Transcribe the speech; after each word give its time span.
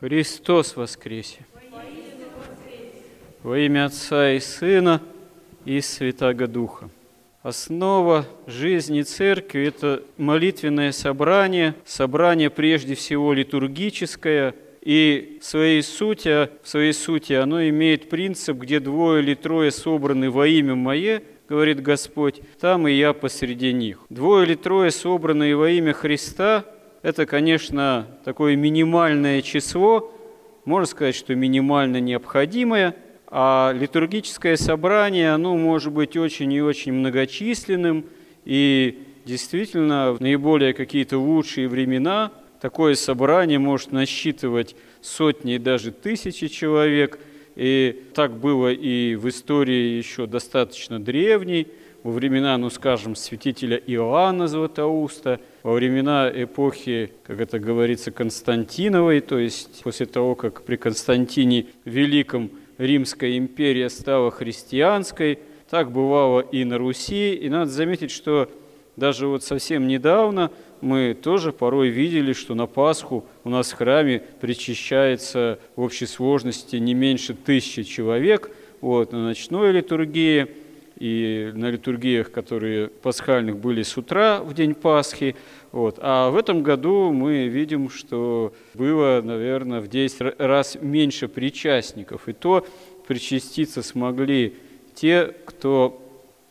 Христос 0.00 0.76
воскресе! 0.76 1.44
Во 3.42 3.58
имя 3.58 3.84
Отца 3.84 4.32
и 4.32 4.40
Сына 4.40 5.02
и 5.66 5.82
Святаго 5.82 6.46
Духа. 6.46 6.88
Основа 7.42 8.24
жизни 8.46 9.02
церкви– 9.02 9.66
это 9.66 10.02
молитвенное 10.16 10.92
собрание, 10.92 11.74
собрание 11.84 12.48
прежде 12.48 12.94
всего 12.94 13.34
литургическое, 13.34 14.54
и 14.80 15.38
в 15.42 15.44
своей 15.44 15.82
сути, 15.82 16.48
в 16.62 16.68
своей 16.68 16.94
сути 16.94 17.34
оно 17.34 17.62
имеет 17.68 18.08
принцип, 18.08 18.56
где 18.56 18.80
двое 18.80 19.22
или 19.22 19.34
трое 19.34 19.70
собраны 19.70 20.30
во 20.30 20.46
имя 20.46 20.76
Мое, 20.76 21.22
говорит 21.46 21.82
Господь, 21.82 22.40
там 22.58 22.88
и 22.88 22.92
я 22.92 23.12
посреди 23.12 23.74
них. 23.74 23.98
Двое 24.08 24.46
или 24.46 24.54
трое 24.54 24.92
собранные 24.92 25.56
во 25.56 25.68
имя 25.68 25.92
Христа 25.92 26.64
это, 27.02 27.26
конечно, 27.26 28.06
такое 28.24 28.56
минимальное 28.56 29.42
число, 29.42 30.12
можно 30.64 30.86
сказать, 30.86 31.14
что 31.14 31.34
минимально 31.34 32.00
необходимое, 32.00 32.94
а 33.26 33.72
литургическое 33.72 34.56
собрание, 34.56 35.32
оно 35.32 35.56
может 35.56 35.92
быть 35.92 36.16
очень 36.16 36.52
и 36.52 36.60
очень 36.60 36.92
многочисленным, 36.92 38.04
и 38.44 39.02
действительно 39.24 40.12
в 40.12 40.20
наиболее 40.20 40.74
какие-то 40.74 41.18
лучшие 41.18 41.68
времена 41.68 42.32
такое 42.60 42.94
собрание 42.94 43.58
может 43.58 43.92
насчитывать 43.92 44.76
сотни 45.00 45.54
и 45.54 45.58
даже 45.58 45.92
тысячи 45.92 46.48
человек, 46.48 47.18
и 47.56 48.04
так 48.14 48.36
было 48.36 48.72
и 48.72 49.14
в 49.14 49.28
истории 49.28 49.96
еще 49.96 50.26
достаточно 50.26 51.00
древней, 51.00 51.68
во 52.02 52.12
времена, 52.12 52.56
ну 52.56 52.70
скажем, 52.70 53.14
святителя 53.14 53.76
Иоанна 53.76 54.48
Златоуста, 54.48 55.40
во 55.62 55.74
времена 55.74 56.30
эпохи, 56.32 57.12
как 57.24 57.40
это 57.40 57.58
говорится, 57.58 58.10
Константиновой, 58.10 59.20
то 59.20 59.38
есть 59.38 59.82
после 59.82 60.06
того, 60.06 60.34
как 60.34 60.62
при 60.62 60.76
Константине 60.76 61.66
Великом 61.84 62.50
Римская 62.78 63.36
империя 63.36 63.90
стала 63.90 64.30
христианской, 64.30 65.40
так 65.68 65.92
бывало 65.92 66.40
и 66.40 66.64
на 66.64 66.78
Руси, 66.78 67.34
и 67.34 67.48
надо 67.48 67.70
заметить, 67.70 68.10
что 68.10 68.50
даже 68.96 69.26
вот 69.26 69.44
совсем 69.44 69.86
недавно 69.86 70.50
мы 70.80 71.14
тоже 71.14 71.52
порой 71.52 71.88
видели, 71.88 72.32
что 72.32 72.54
на 72.54 72.66
Пасху 72.66 73.26
у 73.44 73.50
нас 73.50 73.70
в 73.70 73.76
храме 73.76 74.22
причащается 74.40 75.58
в 75.76 75.82
общей 75.82 76.06
сложности 76.06 76.76
не 76.76 76.94
меньше 76.94 77.34
тысячи 77.34 77.82
человек, 77.82 78.50
вот, 78.80 79.12
на 79.12 79.22
ночной 79.22 79.72
литургии– 79.72 80.46
и 81.00 81.50
на 81.54 81.70
литургиях, 81.70 82.30
которые 82.30 82.88
пасхальных 82.88 83.56
были 83.56 83.82
с 83.82 83.96
утра 83.96 84.40
в 84.42 84.54
день 84.54 84.74
Пасхи. 84.74 85.34
Вот. 85.72 85.98
А 86.00 86.30
в 86.30 86.36
этом 86.36 86.62
году 86.62 87.10
мы 87.10 87.48
видим, 87.48 87.88
что 87.88 88.52
было, 88.74 89.22
наверное, 89.24 89.80
в 89.80 89.88
10 89.88 90.38
раз 90.38 90.76
меньше 90.80 91.26
причастников. 91.26 92.28
И 92.28 92.34
то 92.34 92.66
причаститься 93.08 93.82
смогли 93.82 94.54
те, 94.94 95.34
кто, 95.46 96.00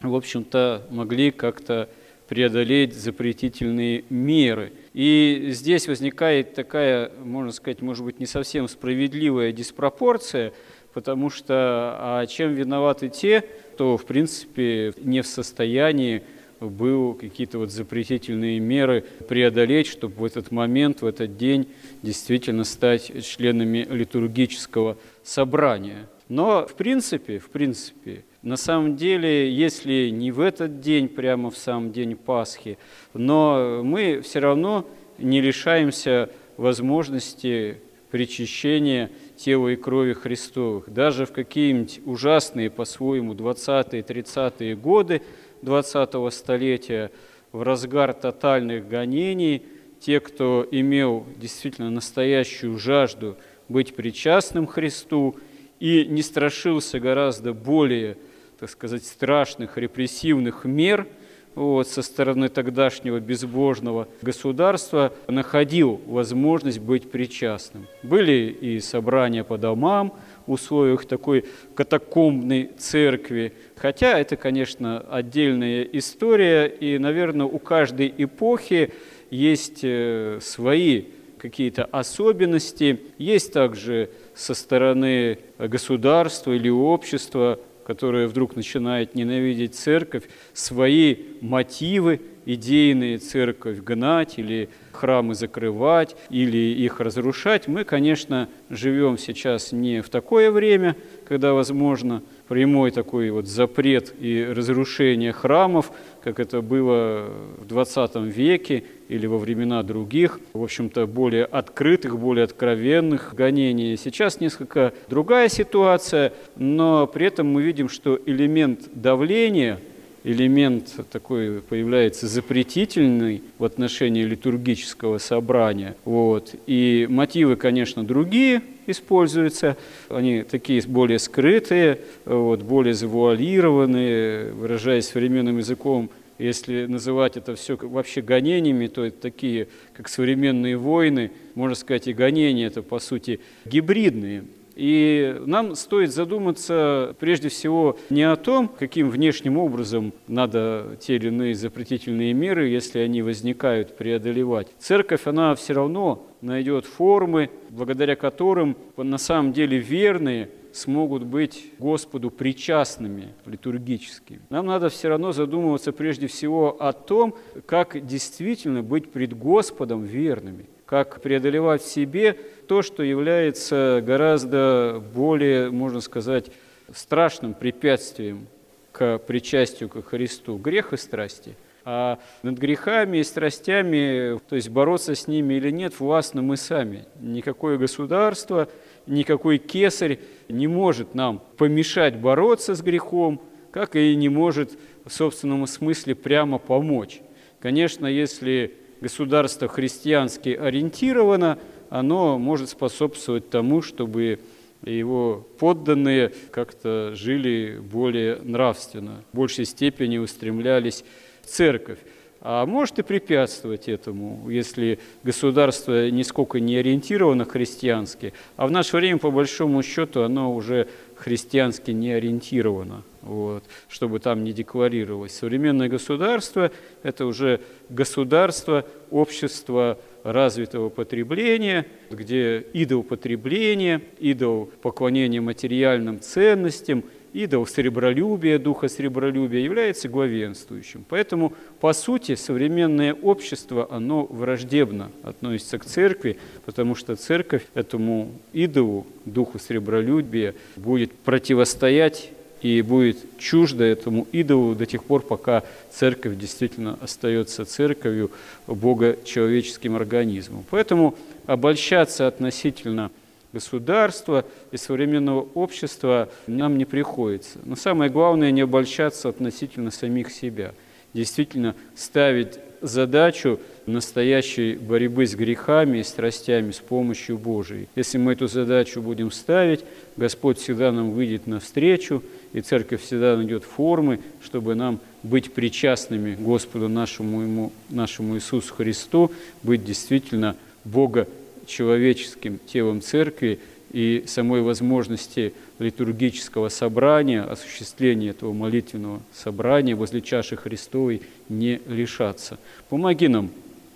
в 0.02 0.16
общем-то, 0.16 0.88
могли 0.90 1.30
как-то 1.30 1.88
преодолеть 2.28 2.96
запретительные 2.96 4.04
меры. 4.10 4.72
И 4.94 5.48
здесь 5.50 5.88
возникает 5.88 6.56
такая, 6.56 7.12
можно 7.24 7.52
сказать, 7.52 7.82
может 7.82 8.04
быть, 8.04 8.20
не 8.20 8.26
совсем 8.26 8.68
справедливая 8.68 9.52
диспропорция, 9.52 10.54
потому 10.94 11.30
что 11.30 11.54
а 12.00 12.26
чем 12.28 12.54
виноваты 12.54 13.10
те, 13.10 13.44
кто, 13.74 13.98
в 13.98 14.06
принципе, 14.06 14.94
не 14.98 15.22
в 15.22 15.28
состоянии 15.28 16.24
был 16.60 17.14
какие-то 17.14 17.60
вот 17.60 17.72
запретительные 17.72 18.60
меры 18.60 19.06
преодолеть, 19.28 19.88
чтобы 19.88 20.16
в 20.16 20.26
этот 20.26 20.52
момент, 20.52 21.02
в 21.02 21.06
этот 21.06 21.38
день 21.38 21.68
действительно 22.02 22.64
стать 22.64 23.26
членами 23.26 23.88
литургического 23.90 24.98
собрания. 25.24 26.08
Но 26.28 26.68
в 26.68 26.76
принципе, 26.76 27.40
в 27.40 27.50
принципе, 27.50 28.24
на 28.42 28.56
самом 28.56 28.96
деле, 28.96 29.52
если 29.52 30.10
не 30.10 30.32
в 30.32 30.40
этот 30.40 30.80
день, 30.82 31.08
прямо 31.08 31.50
в 31.50 31.58
сам 31.58 31.92
день 31.92 32.16
Пасхи, 32.16 32.78
но 33.14 33.82
мы 33.84 34.22
все 34.22 34.40
равно 34.40 34.86
не 35.18 35.42
лишаемся 35.42 36.30
возможности 36.58 37.78
причащения 38.12 39.12
тела 39.40 39.70
и 39.70 39.76
крови 39.76 40.14
Христовых. 40.14 40.90
Даже 40.90 41.26
в 41.26 41.32
какие-нибудь 41.32 42.02
ужасные 42.06 42.70
по-своему 42.70 43.34
20-е, 43.34 44.02
30-е 44.02 44.76
годы 44.76 45.22
20-го 45.62 46.30
столетия, 46.30 47.12
в 47.52 47.64
разгар 47.64 48.14
тотальных 48.14 48.88
гонений, 48.88 49.64
те, 50.00 50.20
кто 50.20 50.68
имел 50.70 51.26
действительно 51.38 51.90
настоящую 51.90 52.78
жажду 52.78 53.38
быть 53.68 53.96
причастным 53.96 54.68
Христу 54.68 55.36
и 55.80 56.06
не 56.06 56.22
страшился 56.22 57.00
гораздо 57.00 57.54
более, 57.54 58.18
так 58.60 58.70
сказать, 58.70 59.06
страшных 59.06 59.78
репрессивных 59.78 60.66
мер– 60.66 61.08
вот, 61.60 61.88
со 61.88 62.02
стороны 62.02 62.48
тогдашнего 62.48 63.20
безбожного 63.20 64.08
государства 64.22 65.14
находил 65.28 66.00
возможность 66.06 66.80
быть 66.80 67.12
причастным. 67.12 67.88
Были 68.02 68.56
и 68.62 68.80
собрания 68.80 69.44
по 69.44 69.58
домам 69.58 70.14
в 70.48 70.54
условиях 70.54 71.06
такой 71.06 71.46
катакомбной 71.76 72.72
церкви, 72.78 73.54
хотя 73.76 74.18
это, 74.18 74.38
конечно, 74.38 75.00
отдельная 75.12 75.84
история, 75.84 76.68
и, 76.68 76.98
наверное, 76.98 77.46
у 77.46 77.60
каждой 77.60 78.14
эпохи 78.18 78.94
есть 79.30 79.82
э, 79.84 80.40
свои 80.42 81.06
какие-то 81.38 81.86
особенности. 81.86 83.02
Есть 83.18 83.54
также 83.54 84.10
со 84.34 84.54
стороны 84.54 85.40
государства 85.58 86.52
или 86.52 86.70
общества 86.70 87.60
которая 87.90 88.28
вдруг 88.28 88.56
начинает 88.56 89.16
ненавидеть 89.16 89.74
церковь, 89.74 90.26
свои 90.54 91.16
мотивы 91.42 92.22
идейные 92.46 93.18
церковь 93.18 93.80
гнать 93.80 94.38
или 94.38 94.70
храмы 94.92 95.34
закрывать, 95.36 96.16
или 96.30 96.58
их 96.58 97.00
разрушать. 97.00 97.68
Мы, 97.68 97.84
конечно, 97.84 98.50
живем 98.70 99.18
сейчас 99.18 99.72
не 99.72 100.02
в 100.02 100.10
такое 100.10 100.52
время, 100.52 100.96
когда 101.28 101.54
возможно 101.54 102.22
прямой 102.48 102.92
такой 102.92 103.30
вот 103.30 103.48
запрет 103.48 104.14
и 104.20 104.44
разрушение 104.44 105.32
храмов, 105.32 105.92
как 106.24 106.40
это 106.40 106.62
было 106.62 107.30
в 107.60 107.66
20 107.66 108.16
веке 108.26 108.84
или 109.08 109.26
во 109.26 109.38
времена 109.38 109.84
других, 109.84 110.40
в 110.54 110.64
общем-то, 110.64 111.08
более 111.08 111.46
открытых, 111.46 112.20
более 112.20 112.44
откровенных 112.44 113.34
гонений. 113.36 113.96
Сейчас 113.96 114.40
несколько 114.40 114.94
другая 115.10 115.48
ситуация, 115.48 116.34
но 116.56 117.08
при 117.08 117.28
этом 117.28 117.48
мы 117.48 117.62
видим, 117.62 117.88
что 117.88 118.20
элемент 118.26 118.90
давления– 118.94 119.80
элемент 120.32 120.94
такой 121.12 121.62
появляется 121.62 122.28
запретительный 122.28 123.42
в 123.58 123.64
отношении 123.64 124.24
литургического 124.24 125.18
собрания. 125.18 125.96
Вот. 126.06 126.56
И 126.68 127.08
мотивы, 127.10 127.56
конечно, 127.56 128.04
другие 128.04 128.62
используются, 128.88 129.78
они 130.10 130.44
такие 130.44 130.82
более 130.84 131.20
скрытые, 131.20 132.00
вот, 132.26 132.62
более 132.62 132.94
завуалированные, 132.94 134.52
выражаясь 134.54 135.08
современным 135.08 135.58
языком, 135.58 136.10
если 136.38 136.86
называть 136.86 137.36
это 137.36 137.56
все 137.56 137.76
вообще 137.76 138.22
гонениями, 138.22 138.88
то 138.88 139.04
это 139.04 139.20
такие, 139.20 139.68
как 139.94 140.08
современные 140.08 140.78
войны, 140.78 141.32
можно 141.54 141.76
сказать, 141.76 142.08
и 142.08 142.14
гонения 142.14 142.68
это, 142.68 142.82
по 142.82 143.00
сути, 143.00 143.42
гибридные. 143.66 144.46
И 144.80 145.36
нам 145.46 145.76
стоит 145.76 146.14
задуматься 146.14 147.14
прежде 147.20 147.50
всего 147.50 147.98
не 148.10 148.24
о 148.24 148.38
том, 148.38 148.70
каким 148.70 149.10
внешним 149.10 149.58
образом 149.58 150.14
надо 150.30 150.98
те 151.02 151.18
или 151.18 151.28
иные 151.28 151.54
запретительные 151.54 152.32
меры, 152.32 152.70
если 152.70 153.00
они 153.00 153.22
возникают, 153.22 153.98
преодолевать. 153.98 154.70
Церковь, 154.78 155.28
она 155.28 155.54
все 155.56 155.74
равно 155.74 156.26
найдет 156.40 156.86
формы, 156.86 157.50
благодаря 157.70 158.16
которым 158.16 158.78
на 158.96 159.18
самом 159.18 159.52
деле 159.52 159.80
верные 159.80 160.50
смогут 160.74 161.24
быть 161.24 161.72
Господу 161.80 162.32
причастными 162.32 163.34
литургическими. 163.46 164.42
Нам 164.50 164.66
надо 164.66 164.90
все 164.90 165.10
равно 165.10 165.32
задумываться 165.32 165.92
прежде 165.92 166.28
всего 166.28 166.78
о 166.80 166.94
том, 166.94 167.36
как 167.66 168.06
действительно 168.06 168.84
быть 168.84 169.12
пред 169.12 169.38
Господом 169.38 170.04
верными– 170.04 170.66
как 170.90 171.22
преодолевать 171.22 171.84
в 171.84 171.88
себе 171.88 172.34
то, 172.68 172.82
что 172.82 173.04
является 173.04 174.02
гораздо 174.04 175.04
более, 175.14 175.70
можно 175.70 176.02
сказать, 176.02 176.48
страшным 176.92 177.54
препятствием 177.54 178.48
к 178.92 179.20
причастию 179.20 179.88
к 179.88 180.02
Христу, 180.02 180.58
грех 180.58 180.94
и 180.94 180.98
страсти. 180.98 181.56
А 181.86 182.18
над 182.42 182.58
грехами 182.58 183.20
и 183.20 183.24
страстями, 183.24 184.40
то 184.50 184.56
есть 184.56 184.70
бороться 184.70 185.14
с 185.14 185.28
ними 185.28 185.54
или 185.54 185.70
нет, 185.70 186.00
властны 186.00 186.42
мы 186.42 186.58
сами. 186.58 187.06
Никакое 187.20 187.78
государство, 187.78 188.68
никакой 189.10 189.58
кесарь 189.58 190.20
не 190.48 190.68
может 190.68 191.16
нам 191.16 191.44
помешать 191.58 192.16
бороться 192.16 192.76
с 192.76 192.82
грехом, 192.82 193.42
как 193.72 193.96
и 193.96 194.16
не 194.16 194.30
может 194.30 194.78
в 195.04 195.12
собственном 195.12 195.68
смысле 195.68 196.16
прямо 196.16 196.58
помочь. 196.58 197.22
Конечно, 197.60 198.06
если 198.06 198.74
государство 199.02 199.68
христиански 199.68 200.50
ориентировано, 200.50 201.60
оно 201.90 202.38
может 202.38 202.70
способствовать 202.70 203.50
тому, 203.50 203.82
чтобы 203.82 204.40
его 204.86 205.46
подданные 205.60 206.32
как-то 206.52 207.14
жили 207.16 207.80
более 207.80 208.38
нравственно, 208.38 209.24
в 209.34 209.36
большей 209.36 209.66
степени 209.66 210.18
устремлялись 210.18 211.04
в 211.42 211.48
церковь. 211.48 212.00
А 212.42 212.66
может 212.66 213.00
и 213.00 213.04
препятствовать 213.04 213.90
этому, 213.90 214.50
если 214.50 215.00
государство 215.24 216.10
нисколько 216.10 216.62
не 216.62 216.78
ориентировано 216.78 217.44
христиански, 217.44 218.34
а 218.56 218.66
в 218.66 218.72
наше 218.72 218.96
время, 218.96 219.20
по 219.20 219.30
большому 219.30 219.84
счету, 219.84 220.22
оно 220.22 220.56
уже 220.56 220.88
христиански 221.16 221.92
не 221.92 222.14
ориентировано, 222.14 223.04
вот, 223.24 223.66
чтобы 223.90 224.20
там 224.20 224.46
не 224.46 224.54
декларировалось. 224.54 225.34
Современное 225.36 225.90
государство– 225.90 226.72
это 227.04 227.26
уже 227.26 227.60
государство, 227.90 228.86
общество 229.12 230.00
развитого 230.24 230.88
потребления, 230.88 231.86
где 232.10 232.66
идол 232.72 233.04
потребления, 233.04 234.02
идол 234.20 234.70
поклонения 234.82 235.42
материальным 235.42 236.22
ценностям, 236.22 237.04
идол 237.34 237.66
сребролюбия, 237.68 238.60
духа 238.60 238.88
сребролюбия 238.88 239.62
является 239.62 240.10
главенствующим. 240.10 241.06
Поэтому, 241.08 241.54
по 241.80 241.94
сути, 241.94 242.36
современное 242.36 243.14
общество, 243.14 243.88
оно 243.90 244.26
враждебно 244.26 245.12
относится 245.24 245.78
к 245.78 245.86
церкви, 245.86 246.38
потому 246.66 246.96
что 246.96 247.16
церковь 247.16 247.66
этому 247.74 248.32
идолу, 248.54 249.06
духу 249.26 249.60
сребролюбия, 249.60 250.56
будет 250.76 251.12
противостоять 251.14 252.32
и 252.62 252.82
будет 252.82 253.18
чуждо 253.38 253.84
этому 253.84 254.28
идолу 254.32 254.76
до 254.76 254.86
тех 254.86 255.04
пор, 255.04 255.22
пока 255.22 255.64
церковь 255.92 256.38
действительно 256.38 256.98
остается 257.02 257.66
церковью, 257.66 258.32
Бога 258.68 259.18
человеческим 259.24 259.96
организмом. 259.96 260.66
Поэтому 260.70 261.16
обольщаться 261.46 262.28
относительно 262.28 263.12
государства 263.54 264.46
и 264.72 264.78
современного 264.78 265.48
общества 265.54 266.30
нам 266.48 266.78
не 266.78 266.86
приходится. 266.86 267.60
Но 267.64 267.76
самое 267.76 268.12
главное 268.12 268.52
не 268.52 268.62
обольщаться 268.62 269.30
относительно 269.30 269.92
самих 269.92 270.32
себя. 270.32 270.74
Действительно 271.14 271.76
ставить 271.96 272.60
задачу 272.82 273.60
настоящей 273.86 274.76
борьбы 274.76 275.26
с 275.26 275.36
грехами 275.36 276.00
и 276.00 276.04
страстями 276.04 276.72
с 276.72 276.78
помощью 276.78 277.38
Божией. 277.38 277.88
Если 277.96 278.18
мы 278.18 278.34
эту 278.34 278.48
задачу 278.48 279.02
будем 279.02 279.32
ставить, 279.32 279.84
Господь 280.18 280.60
всегда 280.60 280.92
нам 280.92 281.12
выйдет 281.12 281.48
навстречу, 281.48 282.24
и 282.54 282.62
Церковь 282.62 283.02
всегда 283.02 283.36
найдет 283.36 283.64
формы, 283.64 284.20
чтобы 284.42 284.76
нам 284.76 285.00
быть 285.24 285.54
причастными 285.54 286.36
Господу 286.36 286.88
нашему, 286.88 287.42
ему, 287.42 287.72
нашему 287.90 288.36
Иисусу 288.36 288.74
Христу, 288.74 289.32
быть 289.64 289.84
действительно 289.84 290.56
Бога 290.86 291.28
человеческим 291.70 292.60
телом 292.68 293.02
церкви 293.02 293.60
и 293.92 294.24
самой 294.28 294.62
возможности 294.62 295.54
литургического 295.80 296.70
собрания, 296.70 297.42
осуществления 297.42 298.30
этого 298.30 298.54
молитвенного 298.54 299.22
собрания 299.34 299.96
возле 299.96 300.22
чаши 300.22 300.58
Христовой 300.58 301.22
не 301.48 301.82
лишаться. 301.88 302.60
Помоги 302.90 303.28
нам 303.28 303.50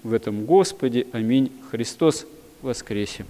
в 0.03 0.13
этом, 0.13 0.45
Господи. 0.45 1.07
Аминь. 1.11 1.51
Христос 1.71 2.25
воскресе! 2.61 3.25